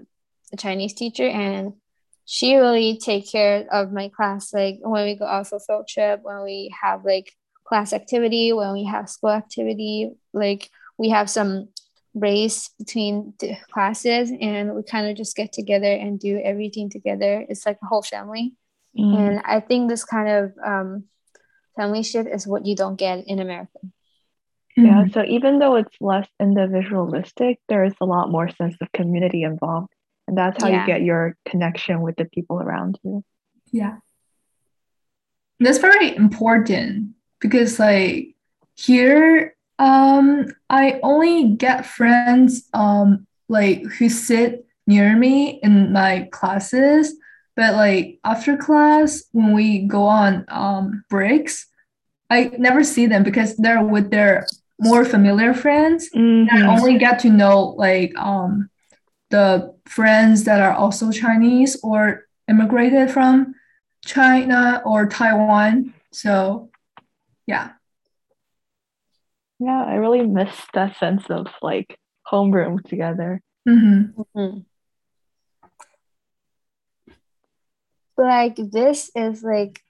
a 0.51 0.58
chinese 0.58 0.96
teacher 0.96 1.27
and 1.27 1.74
she 2.25 2.56
really 2.56 3.00
take 3.03 3.27
care 3.27 3.65
of 3.72 3.91
my 3.91 4.08
class. 4.10 4.53
Like 4.53 4.77
when 4.82 5.03
we 5.03 5.15
go 5.15 5.25
out 5.25 5.48
for 5.48 5.60
field 5.60 5.88
trip 5.88 6.20
when 6.22 6.44
we 6.44 6.72
have 6.79 7.03
like 7.03 7.34
class 7.63 7.91
activity 7.91 8.53
when 8.53 8.74
we 8.74 8.84
have 8.86 9.10
school 9.10 9.32
activity 9.32 10.12
like 10.34 10.70
we 11.00 11.10
have 11.10 11.29
some 11.29 11.70
race 12.13 12.70
between 12.78 13.34
the 13.39 13.56
classes 13.72 14.32
and 14.42 14.75
we 14.75 14.84
kind 14.84 15.08
of 15.08 15.16
just 15.16 15.36
get 15.36 15.54
together 15.54 15.92
and 15.92 16.20
do 16.20 16.39
everything 16.44 16.89
together. 16.89 17.46
It's 17.48 17.66
like 17.66 17.78
a 17.82 17.86
whole 17.86 18.01
family. 18.01 18.54
Mm. 18.98 19.18
and 19.20 19.42
i 19.46 19.60
think 19.60 19.88
this 19.88 20.04
kind 20.04 20.28
of 20.28 20.51
um, 20.66 21.04
family 21.75 22.01
ship 22.01 22.25
is 22.25 22.48
what 22.48 22.66
you 22.66 22.75
don't 22.75 22.96
get 22.96 23.24
in 23.28 23.38
america. 23.39 23.78
Yeah 24.75 25.06
so 25.13 25.24
even 25.25 25.60
though 25.60 25.75
it's 25.75 25.96
less 26.01 26.28
individualistic 26.39 27.60
there 27.70 27.84
is 27.84 27.94
a 28.01 28.06
lot 28.06 28.32
more 28.32 28.50
sense 28.50 28.75
of 28.82 28.92
community 28.92 29.44
involved 29.44 29.94
and 30.30 30.38
that's 30.38 30.62
how 30.62 30.70
yeah. 30.70 30.82
you 30.82 30.86
get 30.86 31.01
your 31.01 31.36
connection 31.48 32.01
with 32.01 32.16
the 32.16 32.25
people 32.25 32.62
around 32.62 33.00
you. 33.04 33.24
Yeah. 33.72 33.98
That's 35.60 35.80
very 35.80 36.16
important 36.16 37.16
because 37.42 37.80
like 37.80 38.36
here 38.75 39.56
um, 39.79 40.45
I 40.69 41.00
only 41.01 41.55
get 41.55 41.86
friends 41.86 42.69
um 42.74 43.25
like 43.48 43.81
who 43.83 44.09
sit 44.09 44.65
near 44.86 45.15
me 45.15 45.59
in 45.63 45.91
my 45.93 46.27
classes, 46.31 47.15
but 47.55 47.74
like 47.75 48.19
after 48.24 48.57
class 48.57 49.24
when 49.31 49.53
we 49.53 49.79
go 49.79 50.03
on 50.03 50.45
um 50.50 51.03
breaks, 51.09 51.65
I 52.29 52.51
never 52.57 52.83
see 52.83 53.07
them 53.07 53.24
because 53.24 53.55
they're 53.57 53.83
with 53.83 54.12
their 54.12 54.45
more 54.79 55.05
familiar 55.05 55.53
friends. 55.53 56.09
Mhm. 56.13 56.48
I 56.51 56.77
only 56.77 56.98
get 56.98 57.19
to 57.19 57.29
know 57.29 57.74
like 57.77 58.15
um 58.17 58.69
the 59.29 59.74
friends 59.86 60.43
that 60.43 60.62
are 60.62 60.74
also 60.74 61.12
Chinese 61.12 61.79
or 61.83 62.25
immigrated 62.48 63.12
from 63.12 63.55
China 64.05 64.81
or 64.86 65.07
Taiwan. 65.07 65.93
So 66.12 66.69
yeah. 67.48 67.78
Yeah, 69.60 69.84
I 69.84 69.96
really 69.96 70.25
miss 70.25 70.56
that 70.74 70.96
sense 70.98 71.30
of 71.30 71.48
like 71.62 71.98
homeroom 72.32 72.82
together. 72.88 73.42
hmm 73.68 74.04
Mhm. 74.36 74.66
But 78.16 78.25
like 78.25 78.56
this 78.58 79.12
is 79.16 79.44
like 79.44 79.82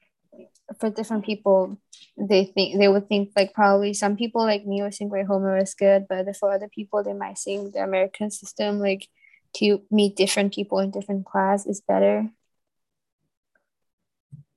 for 0.80 0.90
different 0.90 1.26
people, 1.26 1.78
they 2.18 2.46
think 2.46 2.80
they 2.80 2.88
would 2.88 3.08
think 3.08 3.32
like 3.36 3.54
probably 3.54 3.94
some 3.94 4.16
people 4.18 4.42
like 4.44 4.66
me 4.66 4.82
would 4.82 4.94
think 4.94 5.12
like 5.12 5.28
homeroom 5.28 5.62
is 5.62 5.74
good, 5.74 6.08
but 6.08 6.36
for 6.38 6.52
other 6.52 6.70
people 6.70 7.04
they 7.04 7.14
might 7.14 7.38
think 7.38 7.74
the 7.74 7.84
American 7.84 8.32
system 8.32 8.80
like 8.80 9.08
to 9.56 9.82
meet 9.90 10.16
different 10.16 10.54
people 10.54 10.80
in 10.80 10.92
different 10.92 11.26
class 11.26 11.66
is 11.66 11.82
better. 11.82 12.30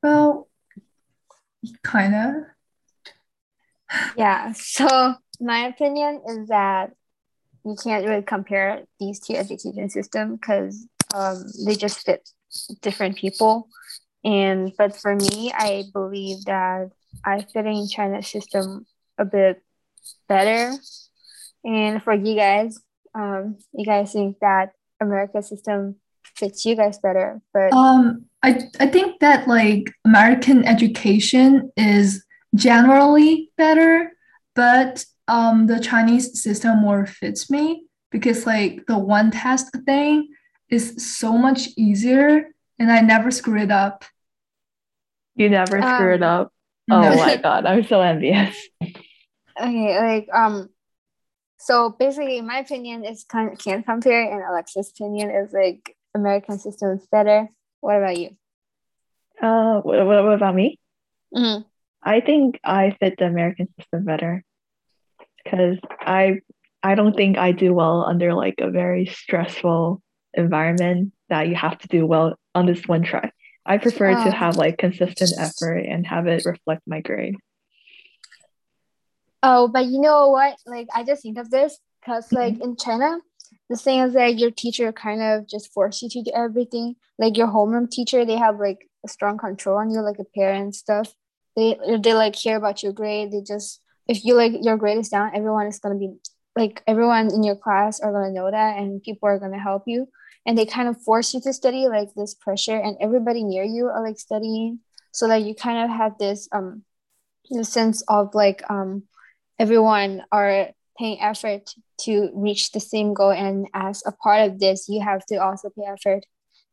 Well, 0.02 0.48
kind 1.82 2.14
of. 2.14 2.34
Yeah. 4.16 4.52
So 4.52 5.14
my 5.40 5.66
opinion 5.66 6.22
is 6.28 6.48
that 6.48 6.92
you 7.64 7.76
can't 7.82 8.06
really 8.06 8.22
compare 8.22 8.84
these 8.98 9.20
two 9.20 9.34
education 9.34 9.88
systems 9.88 10.38
because 10.40 10.86
um, 11.14 11.44
they 11.64 11.74
just 11.74 12.04
fit 12.04 12.28
different 12.80 13.16
people. 13.16 13.68
And 14.24 14.72
but 14.76 14.96
for 14.96 15.16
me, 15.16 15.52
I 15.54 15.84
believe 15.92 16.44
that 16.46 16.90
I 17.24 17.42
fit 17.52 17.66
in 17.66 17.88
China's 17.88 18.28
system 18.28 18.86
a 19.18 19.24
bit 19.24 19.62
better. 20.28 20.72
And 21.64 22.02
for 22.02 22.14
you 22.14 22.34
guys, 22.34 22.78
um, 23.14 23.58
you 23.72 23.84
guys 23.84 24.12
think 24.12 24.38
that 24.40 24.72
America's 25.00 25.48
system 25.48 25.96
fits 26.36 26.64
you 26.64 26.76
guys 26.76 26.98
better, 26.98 27.40
but 27.52 27.72
Um, 27.72 28.26
I 28.42 28.68
I 28.80 28.86
think 28.86 29.20
that 29.20 29.46
like 29.46 29.92
American 30.04 30.64
education 30.64 31.70
is 31.76 32.24
generally 32.54 33.50
better, 33.56 34.12
but 34.54 35.04
um 35.28 35.66
the 35.66 35.78
Chinese 35.80 36.42
system 36.42 36.80
more 36.80 37.06
fits 37.06 37.50
me 37.50 37.86
because 38.10 38.46
like 38.46 38.84
the 38.86 38.98
one 38.98 39.30
test 39.30 39.70
thing 39.86 40.28
is 40.68 40.94
so 41.18 41.36
much 41.38 41.68
easier 41.76 42.54
and 42.78 42.90
I 42.90 43.00
never 43.00 43.30
screw 43.30 43.60
it 43.60 43.70
up. 43.70 44.04
You 45.34 45.48
never 45.48 45.80
screw 45.82 46.14
it 46.14 46.22
Um, 46.22 46.22
up. 46.22 46.52
Oh 46.90 47.00
No. 47.00 47.16
my 47.16 47.36
god, 47.42 47.64
I'm 47.66 47.84
so 47.84 48.00
envious. 48.00 48.56
Okay, 49.60 49.98
like 49.98 50.28
um, 50.34 50.70
so 51.58 51.90
basically, 51.90 52.40
my 52.42 52.58
opinion 52.58 53.04
is 53.04 53.24
kind 53.24 53.52
of 53.52 53.58
can't 53.58 53.84
compare, 53.86 54.22
and 54.32 54.42
Alexa's 54.44 54.90
opinion 54.90 55.30
is 55.30 55.52
like 55.52 55.96
American 56.14 56.58
system 56.58 56.92
is 56.98 57.06
better. 57.06 57.48
What 57.80 57.98
about 57.98 58.18
you? 58.18 58.36
Uh, 59.40 59.80
what, 59.80 60.06
what, 60.06 60.24
what 60.24 60.34
about 60.34 60.54
me? 60.54 60.78
Mhm. 61.34 61.64
I 62.02 62.20
think 62.20 62.58
I 62.64 62.96
fit 62.98 63.16
the 63.18 63.26
American 63.26 63.68
system 63.78 64.04
better 64.04 64.44
because 65.44 65.78
I 66.00 66.40
I 66.82 66.94
don't 66.94 67.14
think 67.16 67.38
I 67.38 67.52
do 67.52 67.72
well 67.72 68.04
under 68.04 68.34
like 68.34 68.56
a 68.58 68.70
very 68.70 69.06
stressful 69.06 70.02
environment 70.34 71.12
that 71.28 71.48
you 71.48 71.54
have 71.54 71.78
to 71.78 71.88
do 71.88 72.06
well 72.06 72.34
on 72.54 72.66
this 72.66 72.86
one 72.88 73.02
try. 73.02 73.30
I 73.64 73.78
prefer 73.78 74.10
Oh. 74.12 74.24
to 74.24 74.30
have 74.32 74.56
like 74.56 74.78
consistent 74.78 75.30
effort 75.38 75.78
and 75.78 76.06
have 76.06 76.26
it 76.26 76.44
reflect 76.44 76.82
my 76.86 77.00
grade. 77.00 77.36
Oh, 79.44 79.68
but 79.68 79.86
you 79.86 80.00
know 80.00 80.28
what? 80.28 80.56
Like, 80.66 80.88
I 80.94 81.02
just 81.04 81.22
think 81.22 81.36
of 81.36 81.50
this 81.50 81.78
because, 82.00 82.32
like, 82.32 82.60
in 82.60 82.76
China, 82.76 83.18
the 83.68 83.76
thing 83.76 83.98
is 84.00 84.14
that 84.14 84.38
your 84.38 84.52
teacher 84.52 84.92
kind 84.92 85.20
of 85.20 85.48
just 85.48 85.72
force 85.72 86.00
you 86.02 86.08
to 86.10 86.22
do 86.22 86.30
everything. 86.34 86.96
Like 87.18 87.36
your 87.36 87.48
homeroom 87.48 87.90
teacher, 87.90 88.24
they 88.24 88.36
have 88.36 88.58
like 88.58 88.78
a 89.04 89.08
strong 89.08 89.38
control 89.38 89.78
on 89.78 89.90
you, 89.90 90.00
like 90.00 90.18
a 90.18 90.24
parent 90.24 90.74
stuff. 90.74 91.12
They 91.56 91.78
they 92.00 92.14
like 92.14 92.34
care 92.34 92.56
about 92.56 92.82
your 92.82 92.92
grade. 92.92 93.32
They 93.32 93.42
just 93.42 93.80
if 94.08 94.24
you 94.24 94.34
like 94.34 94.52
your 94.62 94.76
grade 94.76 94.98
is 94.98 95.08
down, 95.08 95.32
everyone 95.34 95.66
is 95.66 95.78
gonna 95.78 95.98
be 95.98 96.14
like 96.56 96.82
everyone 96.86 97.32
in 97.32 97.42
your 97.42 97.56
class 97.56 98.00
are 98.00 98.12
gonna 98.12 98.32
know 98.32 98.50
that, 98.50 98.78
and 98.78 99.02
people 99.02 99.28
are 99.28 99.38
gonna 99.38 99.60
help 99.60 99.84
you. 99.86 100.08
And 100.44 100.58
they 100.58 100.66
kind 100.66 100.88
of 100.88 101.00
force 101.00 101.34
you 101.34 101.40
to 101.42 101.52
study 101.52 101.86
like 101.88 102.08
this 102.14 102.34
pressure, 102.34 102.76
and 102.76 102.96
everybody 103.00 103.44
near 103.44 103.64
you 103.64 103.86
are 103.86 104.02
like 104.04 104.18
studying, 104.18 104.80
so 105.12 105.28
that 105.28 105.42
you 105.42 105.54
kind 105.54 105.84
of 105.84 105.96
have 105.96 106.18
this 106.18 106.48
um, 106.52 106.84
the 107.50 107.64
sense 107.64 108.02
of 108.08 108.34
like 108.34 108.62
um 108.70 109.04
everyone 109.58 110.22
are 110.32 110.70
paying 110.98 111.20
effort 111.20 111.70
to 112.00 112.30
reach 112.34 112.72
the 112.72 112.80
same 112.80 113.14
goal 113.14 113.30
and 113.30 113.66
as 113.74 114.02
a 114.06 114.12
part 114.12 114.48
of 114.50 114.58
this 114.58 114.88
you 114.88 115.00
have 115.00 115.24
to 115.26 115.36
also 115.36 115.70
pay 115.70 115.84
effort 115.86 116.24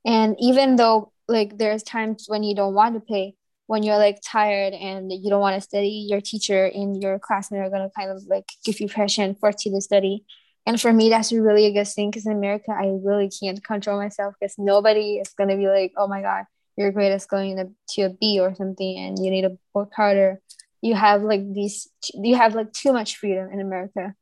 and 0.06 0.36
even 0.40 0.76
though 0.76 1.12
like 1.28 1.58
there's 1.58 1.84
times 1.84 2.26
when 2.28 2.44
you 2.44 2.56
don't 2.56 2.74
want 2.74 2.96
to 2.96 3.02
pay 3.02 3.36
when 3.70 3.84
you're 3.84 4.00
like 4.00 4.18
tired 4.26 4.74
and 4.74 5.12
you 5.12 5.30
don't 5.30 5.42
want 5.42 5.54
to 5.54 5.62
study 5.62 6.08
your 6.10 6.20
teacher 6.20 6.66
and 6.66 7.00
your 7.00 7.20
classmate 7.20 7.62
are 7.62 7.70
going 7.70 7.88
to 7.88 7.92
kind 7.96 8.10
of 8.10 8.24
like 8.24 8.50
give 8.66 8.80
you 8.80 8.88
pressure 8.88 9.22
and 9.22 9.38
force 9.38 9.64
you 9.64 9.72
to 9.72 9.80
study. 9.80 10.26
And 10.66 10.82
for 10.82 10.92
me 10.92 11.10
that's 11.10 11.32
really 11.32 11.68
a 11.68 11.72
good 11.72 11.88
thing 11.88 12.10
because 12.10 12.28
in 12.28 12.34
america 12.34 12.72
i 12.72 12.86
really 13.04 13.30
can't 13.30 13.64
control 13.64 13.98
myself 13.98 14.36
because 14.40 14.56
nobody 14.60 15.18
is 15.18 15.30
going 15.30 15.50
to 15.50 15.56
be 15.56 15.68
like 15.68 15.94
oh 15.98 16.08
my 16.08 16.22
god 16.22 16.46
your 16.78 16.92
grade 16.92 17.12
is 17.12 17.26
going 17.26 17.58
to, 17.58 17.70
to 17.90 18.02
a 18.04 18.10
b 18.10 18.40
or 18.40 18.54
something 18.54 18.98
and 18.98 19.18
you 19.24 19.32
need 19.32 19.42
to 19.44 19.58
work 19.74 19.92
harder. 19.96 20.42
You 20.82 20.96
have 20.96 21.24
like 21.24 21.42
these 21.54 21.90
you 22.14 22.36
have 22.36 22.56
like 22.56 22.72
too 22.72 22.94
much 22.94 23.18
freedom 23.18 23.50
in 23.52 23.60
america. 23.60 24.14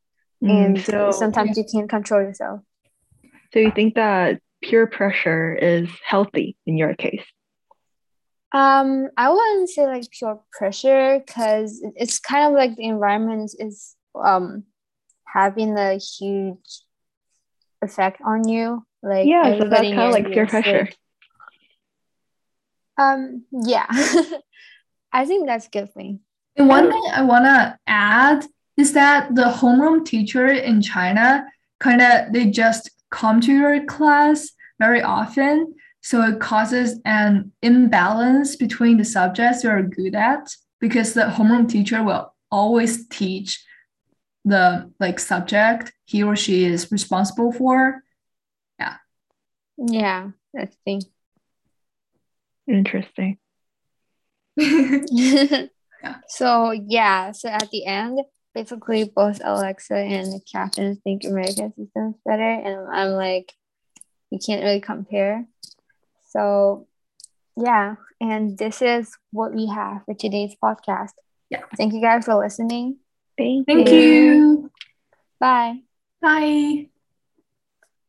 Mm, 0.44 0.66
and 0.66 0.82
so, 0.82 1.12
sometimes 1.12 1.58
you 1.58 1.66
can't 1.72 1.90
control 1.90 2.22
yourself. 2.22 2.62
so 3.52 3.60
you 3.60 3.72
think 3.72 3.96
that 3.96 4.42
peer 4.62 4.88
pressure 4.88 5.54
is 5.54 5.90
healthy 6.04 6.56
in 6.66 6.78
your 6.78 6.96
case? 6.96 7.26
Um 8.54 9.10
i 9.18 9.30
wouldn't 9.30 9.70
say 9.70 9.86
like 9.86 10.10
pure 10.12 10.42
pressure 10.54 11.20
because 11.26 11.84
it's 11.96 12.20
kind 12.20 12.48
of 12.48 12.54
like 12.54 12.76
the 12.76 12.86
environment 12.86 13.52
is 13.60 13.96
um 14.16 14.64
having 15.26 15.78
a 15.78 15.98
huge 15.98 16.82
effect 17.82 18.22
on 18.26 18.48
you 18.48 18.84
like 19.04 19.28
Yeah, 19.28 19.58
so 19.60 19.70
that's 19.70 19.82
kind 19.84 20.02
of 20.02 20.12
like 20.12 20.28
you 20.28 20.34
peer 20.34 20.48
pressure. 20.48 20.90
um 22.98 23.44
yeah. 23.52 23.86
I 25.14 25.26
think 25.26 25.48
that's 25.48 25.68
a 25.68 25.70
good 25.70 25.94
thing 25.94 26.20
And 26.56 26.68
one 26.68 26.90
thing 26.92 27.04
I 27.14 27.22
want 27.24 27.46
to 27.46 27.78
add 27.88 28.46
is 28.78 28.94
that 28.94 29.34
the 29.36 29.44
homeroom 29.44 30.06
teacher 30.06 30.48
in 30.48 30.82
China 30.82 31.46
kind 31.80 32.02
of 32.02 32.34
they 32.34 32.46
just 32.50 32.90
come 33.10 33.40
to 33.42 33.52
your 33.54 33.86
class 33.86 34.50
very 34.80 35.02
often, 35.02 35.74
so 36.08 36.22
it 36.22 36.40
causes 36.40 37.02
an 37.04 37.52
imbalance 37.62 38.56
between 38.56 38.96
the 38.96 39.04
subjects 39.04 39.62
you're 39.62 39.84
good 39.84 40.16
at 40.16 40.56
because 40.80 41.14
the 41.14 41.24
homeroom 41.24 41.68
teacher 41.68 42.02
will 42.02 42.34
always 42.50 43.06
teach 43.10 43.62
the 44.46 44.90
like 45.02 45.20
subject 45.20 45.92
he 46.06 46.24
or 46.24 46.38
she 46.38 46.64
is 46.64 46.90
responsible 46.94 47.52
for. 47.52 48.02
yeah 48.80 48.96
Yeah, 49.78 50.30
the 50.54 50.70
thing 50.86 51.02
Interesting. 52.70 53.38
yeah. 54.56 55.68
So 56.30 56.72
yeah, 56.72 57.34
so 57.34 57.50
at 57.50 57.70
the 57.70 57.86
end, 57.86 58.22
basically 58.56 59.12
both 59.14 59.42
Alexa 59.44 59.94
and 59.94 60.28
the 60.28 60.40
captain 60.50 60.96
think 61.04 61.26
American 61.26 61.74
system 61.76 62.16
is 62.16 62.22
better, 62.26 62.44
and 62.44 62.88
I'm 62.94 63.10
like, 63.10 63.52
you 64.32 64.40
can't 64.40 64.64
really 64.64 64.80
compare. 64.80 65.46
So 66.28 66.88
yeah, 67.56 67.96
and 68.22 68.58
this 68.58 68.82
is 68.82 69.18
what 69.32 69.54
we 69.54 69.68
have 69.68 70.06
for 70.06 70.14
today's 70.14 70.56
podcast. 70.62 71.12
Yeah. 71.50 71.64
Thank 71.76 71.94
you 71.94 72.02
guys 72.02 72.26
for 72.26 72.36
listening. 72.36 72.98
Thank, 73.38 73.68
Thank 73.68 73.90
you. 73.90 74.00
you. 74.00 74.72
Bye. 75.40 75.82
Bye. 76.22 76.90